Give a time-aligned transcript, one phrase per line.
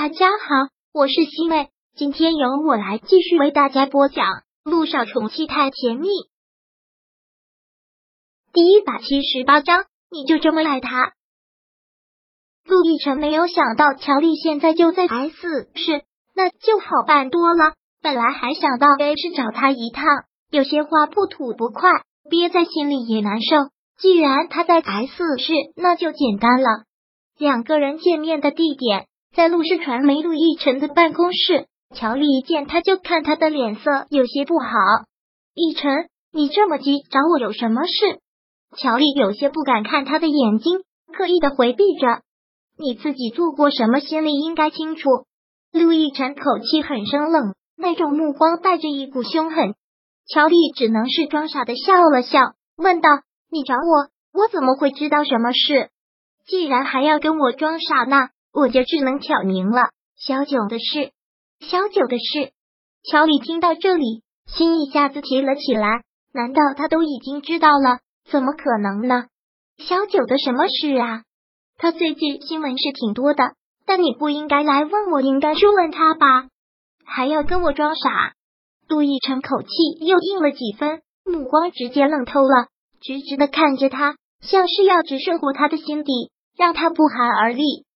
[0.00, 4.26] 大家好，我是西妹，今天由我来继续为大家播讲
[4.62, 6.06] 《路上宠妻太甜蜜》
[8.52, 9.86] 第一百七十八章。
[10.08, 11.14] 你就这么爱他？
[12.64, 17.74] 陆亦辰没有想到乔丽现在就在 S 市，那就好办多了。
[18.00, 20.04] 本来还想到 A 市找他一趟，
[20.48, 21.90] 有些话不吐不快，
[22.30, 23.56] 憋在心里也难受。
[23.98, 26.84] 既然他在 S 市，那就简单了。
[27.36, 31.66] 两个人见面的地点在陆氏传媒陆亦辰的办公室。
[31.94, 34.68] 乔丽一见他就看他的脸色有些不好。
[35.54, 38.20] 亦晨，你这么急找我有什么事？
[38.76, 40.80] 乔丽有些不敢看他的眼睛，
[41.16, 42.20] 刻意的回避着。
[42.78, 45.08] 你自己做过什么，心里应该清楚。
[45.72, 49.74] 陆亦辰口气很生冷，那种目光带着一股凶狠。
[50.26, 52.38] 乔丽只能是装傻的笑了笑，
[52.76, 53.08] 问道
[53.50, 55.88] ：“你找我，我怎么会知道什么事？
[56.46, 58.28] 既然还要跟我装傻呢，
[58.58, 59.90] 我就只能挑明了。
[60.16, 61.12] 小九的事，
[61.60, 62.52] 小九的事。”
[63.08, 66.02] 乔丽听到这里，心一下子提了起来。
[66.34, 68.00] 难道他都已经知道了？
[68.30, 69.26] 怎么可能呢？
[69.78, 71.22] 小九的什么事啊？
[71.78, 73.54] 他最近新闻是挺多的，
[73.86, 76.48] 但你不应该来问我，应该是问他吧？
[77.04, 78.34] 还要跟我装傻？
[78.88, 79.68] 杜奕晨口气
[80.04, 82.66] 又硬了几分，目光直接愣透了，
[83.00, 87.86] 直直的看着他，像是要直射过他的心底，让他不寒而栗。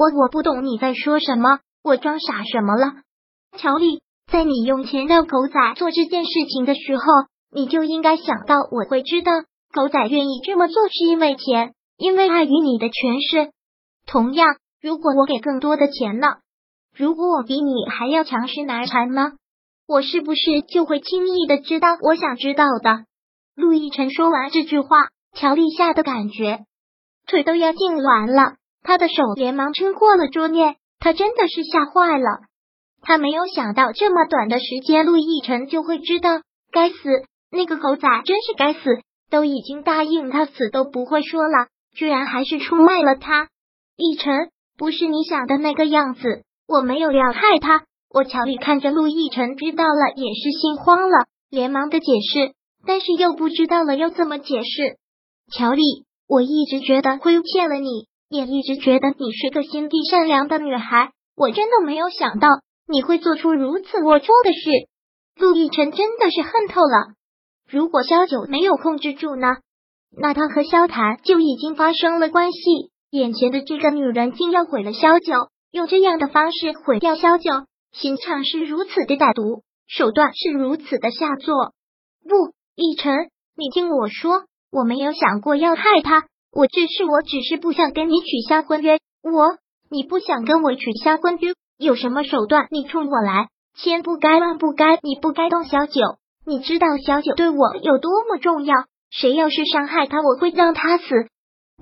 [0.00, 3.02] 我我不懂你在说什么，我装傻什么了？
[3.58, 4.00] 乔丽，
[4.32, 7.02] 在你用钱让狗仔做这件事情的时候，
[7.52, 9.30] 你就应该想到我会知道。
[9.74, 13.52] 狗仔愿意这么做是因为钱，因为碍于你的权势。
[14.06, 16.28] 同样，如果我给更多的钱呢？
[16.96, 19.32] 如果我比你还要强势难缠呢？
[19.86, 23.04] 我是不是就会轻易的知道我想知道的？
[23.54, 26.60] 陆亦辰说完这句话，乔丽吓的感觉
[27.26, 32.26] 腿都要痉挛了，他的手连忙撑过了桌面，他真的是吓坏了。
[33.02, 36.42] 他没有想到这么短的时间，陆亦辰就会知道。
[36.72, 36.96] 该死，
[37.50, 38.80] 那个狗仔真是该死！
[39.30, 43.48] 都已经答应他死都不会说了，居然还是出卖了他。
[43.96, 47.84] 奕晨不是你想的那个样子，我没有要害他。
[48.12, 54.96] 我乔丽看着陆亦辰知道了也是心慌了，连忙的解释，但是又不知道了要怎么解释。
[55.52, 55.82] 乔丽，
[56.28, 62.46] 我一直觉得亏欠了你，也一直觉得你是个心地善良的女孩，我真的没有想到
[62.86, 64.88] 你会做出如此龌龊的事。
[65.36, 67.14] 陆亦辰真的是恨透了。
[67.68, 69.56] 如果萧九没有控制住呢？
[70.16, 72.60] 那他和萧谈就已经发生了关系。
[73.10, 77.50] 眼前的这个女人竟要毁了萧九，用这样的方式毁掉萧九，
[77.90, 81.72] 心肠是如此的歹毒，手段是如此的下作。
[82.22, 83.12] 不，逸晨，
[83.56, 88.98] 你听我说，我没有想过要害他，我只是我只是不想跟你取消婚约。
[89.22, 89.58] 我，
[89.90, 96.00] 你不想跟我取消婚约，有什么手段你冲我来，千不该万不该，你不该动小九。
[96.46, 98.74] 你知道小九对我有多么重要？
[99.10, 101.04] 谁要是伤害他，我会让他死。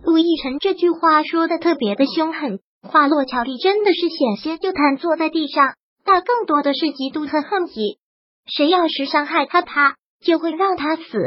[0.03, 5.75] 陆亦辰这句话说的特别的凶狠，话落，乔丽真的是险些就瘫坐在地上，
[6.05, 7.99] 但更多的是嫉妒和恨意。
[8.47, 11.19] 谁要是伤害他，他就会让他死。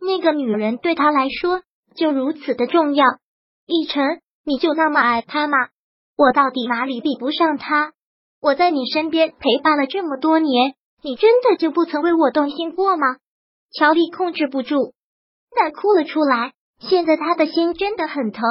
[0.00, 1.62] 那个女人对他来说
[1.96, 3.04] 就如此的重要。
[3.66, 5.56] 逸晨，你就那么爱他吗？
[6.16, 7.92] 我到底哪里比不上他？
[8.40, 10.74] 我在你身边陪伴了这么多年。
[11.02, 13.16] 你真的就不曾为我动心过吗？
[13.70, 14.92] 乔丽控制不住，
[15.54, 16.52] 但哭了出来。
[16.80, 18.42] 现在他的心真的很疼。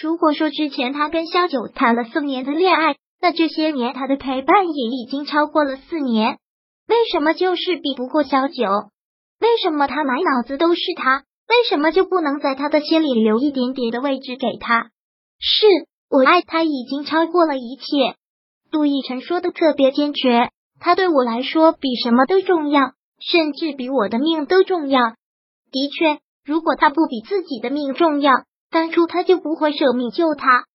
[0.00, 6.38] 如果说之前他跟萧九谈了四年的恋爱，那这些年他的陪伴也已经超过了四年。
[6.86, 8.64] 为什么就是比不过萧九？
[9.40, 11.24] 为什么他满脑子都是他？
[11.48, 14.90] 为什么就不能在他的心里留一点点的位置给他？
[15.40, 15.66] 是
[16.10, 18.16] 我爱他已经超过了一切。
[18.70, 20.50] 杜奕晨说的特别坚决。
[20.80, 25.00] 他对我来说比什么都重要，甚至比我的命都重要。
[25.72, 30.66] 的确，如果他不比自己的命重要，当初他就不会舍命救他。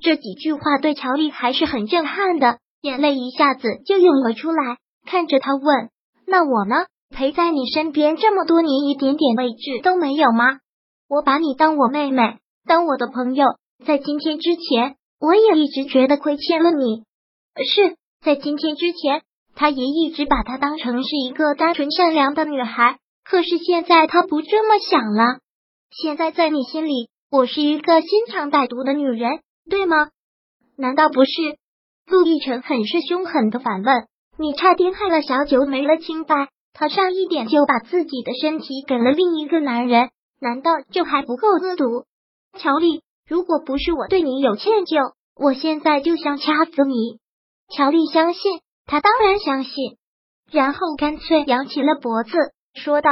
[0.00, 5.90] 这几句话对乔丽还是很震撼的，眼泪一下子就涌了出来，看着他问
[6.24, 6.76] ：“那我呢？
[7.10, 10.58] 陪在你身边这么多年，一点点位置都没有吗？
[11.08, 13.46] 我把你当我妹妹，当我的朋友，
[13.84, 17.04] 在今天之前，我也一直觉得亏欠了你。
[17.64, 19.22] 是在今天之前。”
[19.60, 25.40] 他也一直把她当成是一个单纯善良的女孩，可是现在他不这么想了。
[25.90, 30.10] 现在在你心里，我是一个心肠歹毒的女人，对吗？
[30.76, 31.30] 难道不是？
[32.06, 34.06] 陆亦辰很是凶狠的反问
[34.38, 40.10] ：“你差点害了小九没了清白，他差一点就把自己的身体给了另一个男人，
[40.40, 42.04] 难道就还不够恶毒？”
[42.58, 47.18] 乔丽，如果不是我对你有歉疚，我现在就想掐死你。
[47.74, 49.96] 乔丽相信，他当然相信，
[50.50, 52.32] 然后干脆扬起了脖子，
[52.74, 53.10] 说道：“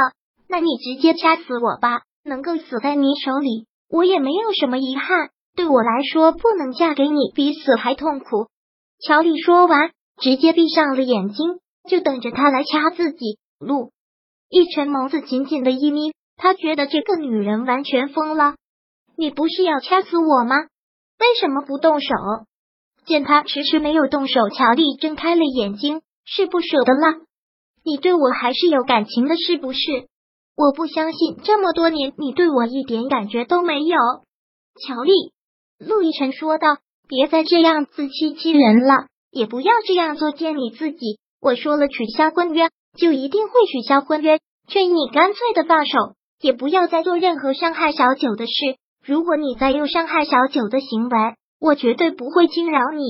[0.49, 5.29] 那你直接掐死我吧，能够死在你手里，我也没有什么遗憾。
[5.55, 8.47] 对我来说，不能嫁给你比死还痛苦。”
[9.05, 13.37] 乔丽说完，直接闭上了眼睛，就等着他来掐自己。
[13.59, 13.91] 路
[14.49, 18.55] 一晨眸子紧紧的一眯，他觉得这个女人完全疯了。
[19.17, 20.55] 你不是要掐死我吗？
[21.19, 22.07] 为什么不动手？
[23.05, 27.25] 见他迟迟没有动手，乔丽睁开了眼睛，是不舍得了。
[27.83, 29.79] 你对我还是有感情的，是不是？
[30.55, 33.97] 我不相信这么多年你对我一点感觉都没有。
[34.85, 35.11] 乔丽，
[35.79, 36.77] 陆亦辰说道
[37.07, 41.19] ：“别再这样自欺欺人了，也不要这样做践你自己。
[41.39, 44.39] 我说了取消婚约，就一定会取消婚约。
[44.67, 48.51] 劝你干脆的放手，也不要再做任何伤害小九的事。
[49.05, 53.05] 如果你再有伤害小九的行为，我绝对不会轻饶你。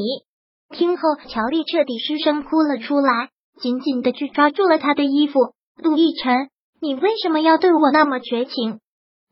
[0.69, 3.29] 听后，乔丽彻底失声哭了出来，
[3.59, 5.39] 紧紧的去抓住了他的衣服。
[5.81, 6.49] 陆亦辰，
[6.79, 8.79] 你为什么要对我那么绝情？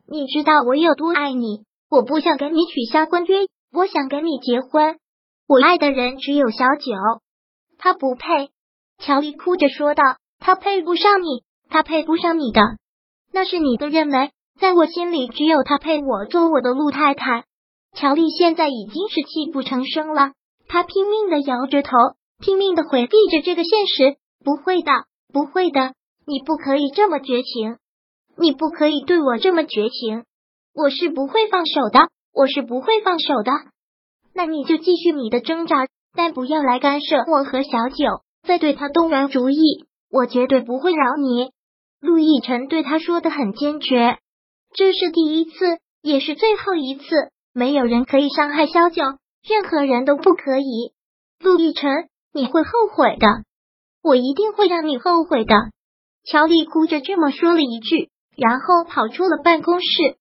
[0.08, 1.66] 你知道我有多爱你？
[1.90, 4.98] 我不想跟你取消婚约，我想跟你结婚。
[5.48, 6.94] 我爱的人只有小九，
[7.78, 8.50] 他不配。
[8.98, 10.04] 乔丽哭着说道
[10.40, 12.62] ：“他配不上你，他配不上你的，
[13.32, 14.32] 那是你的认为。
[14.60, 17.44] 在我心里，只有他配我做我的陆太太。”
[17.94, 20.32] 乔丽现在已经是泣不成声了，
[20.68, 21.92] 她拼命的摇着头，
[22.40, 24.18] 拼命的回避着这个现实。
[24.44, 24.92] 不会的，
[25.34, 25.94] 不会的，
[26.26, 27.78] 你不可以这么绝情，
[28.38, 30.24] 你不可以对我这么绝情，
[30.74, 33.52] 我是不会放手的，我是不会放手的。
[34.34, 39.86] 那你就继续你的挣扎，但不要来干涉我和小九，再对他动摇主意，
[40.16, 41.52] 我绝对不会饶你。
[42.00, 44.18] 陆亦辰对他说的很坚决，
[44.74, 47.04] 这是第一次，也是最后一次。
[47.52, 49.04] 没有人可以伤害萧九，
[49.44, 50.94] 任何人都不可以。
[51.40, 53.28] 陆亦辰，你会后悔的，
[54.02, 55.54] 我一定会让你后悔的。
[56.24, 60.18] 乔丽哭着这么说了一句，然后跑出了办公室。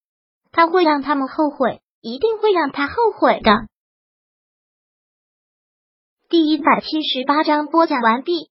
[0.51, 3.69] 他会让他们后悔，一定会让他后悔的。
[6.29, 8.51] 第一百七十八章播讲完毕。